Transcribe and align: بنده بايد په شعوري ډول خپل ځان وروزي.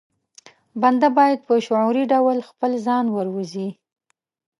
بنده 0.81 1.07
بايد 1.17 1.39
په 1.47 1.53
شعوري 1.65 2.03
ډول 2.13 2.37
خپل 2.49 2.71
ځان 2.85 3.05
وروزي. 3.11 3.69